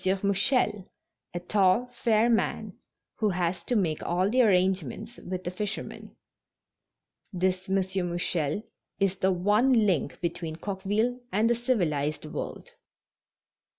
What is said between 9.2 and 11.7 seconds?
one link between Coqueville and the